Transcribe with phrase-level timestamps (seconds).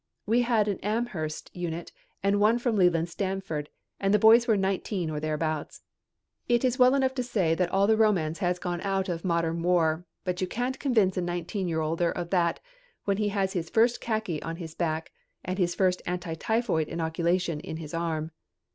[0.25, 1.91] We had an Amherst unit
[2.23, 3.69] and one from Leland Stanford
[3.99, 5.83] and the boys were nineteen or thereabouts.
[6.49, 9.61] It is well enough to say that all the romance has gone out of modern
[9.61, 12.59] war, but you can't convince a nineteen year older of that
[13.03, 15.11] when he has his first khaki on his back
[15.45, 18.31] and his first anti typhoid inoculation in his arm.